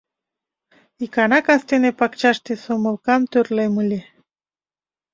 Икана 1.03 1.39
кастене 1.47 1.91
пакчаште 1.99 2.53
сомылкам 2.63 3.21
тӧрлем 3.31 3.73
ыле. 3.83 4.01